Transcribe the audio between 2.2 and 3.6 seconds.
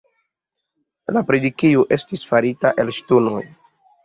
farita el ŝtonoj.